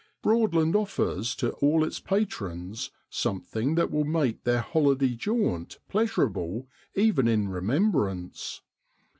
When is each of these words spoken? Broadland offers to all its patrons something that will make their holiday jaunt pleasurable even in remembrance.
Broadland 0.23 0.73
offers 0.73 1.35
to 1.35 1.51
all 1.61 1.83
its 1.83 1.99
patrons 1.99 2.89
something 3.11 3.75
that 3.75 3.91
will 3.91 4.03
make 4.03 4.45
their 4.45 4.61
holiday 4.61 5.13
jaunt 5.15 5.77
pleasurable 5.89 6.67
even 6.95 7.27
in 7.27 7.49
remembrance. 7.49 8.61